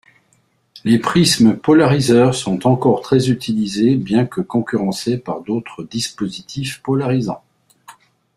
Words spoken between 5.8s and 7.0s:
dispositifs